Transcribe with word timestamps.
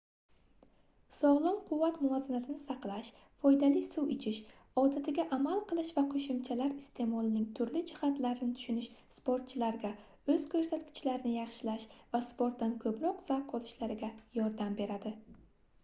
sogʻlom 1.15 1.57
quvvat 1.65 1.97
muvozanatini 2.05 2.61
saqlash 2.61 3.11
foydali 3.43 3.83
suv 3.89 4.07
ichish 4.15 4.39
odatiga 4.85 5.25
amal 5.37 5.61
qilish 5.73 5.91
va 5.97 6.03
qoʻshimchalar 6.15 6.73
isteʼmolining 6.77 7.45
turli 7.59 7.83
jihatlarini 7.93 8.49
tushunish 8.63 8.89
sportchilarga 9.19 9.93
oʻz 10.37 10.49
koʻrsatkichlarini 10.55 11.35
yaxshilash 11.37 11.87
va 12.17 12.23
sportdan 12.33 12.75
koʻproq 12.87 13.23
zavq 13.31 13.57
olishlariga 13.61 14.11
yordam 14.43 14.81
beradi 14.83 15.15